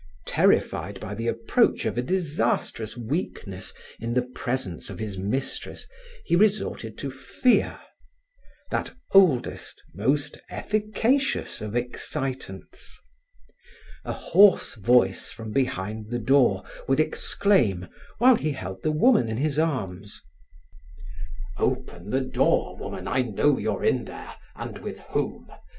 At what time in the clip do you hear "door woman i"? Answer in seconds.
22.21-23.21